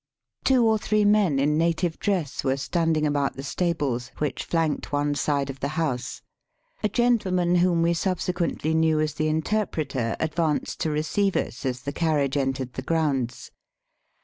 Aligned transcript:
Two 0.43 0.65
or 0.65 0.79
three 0.79 1.05
men 1.05 1.37
in 1.37 1.59
native 1.59 1.99
dress 1.99 2.43
were 2.43 2.57
standing 2.57 3.05
about 3.05 3.35
the 3.35 3.43
stables, 3.43 4.09
which 4.17 4.45
flanked 4.45 4.91
one 4.91 5.13
side 5.13 5.47
of 5.51 5.59
the 5.59 5.67
house. 5.77 6.23
A 6.81 6.89
gentleman 6.89 7.53
whom 7.57 7.83
we 7.83 7.93
sub 7.93 8.17
sequently 8.17 8.73
knew 8.75 8.99
as 8.99 9.13
the 9.13 9.27
interpreter 9.27 10.15
advanced 10.19 10.79
to 10.79 10.89
receive 10.89 11.35
us 11.35 11.67
as 11.67 11.81
the 11.81 11.93
carriage 11.93 12.35
entered 12.35 12.73
the 12.73 12.81
grounds. 12.81 13.51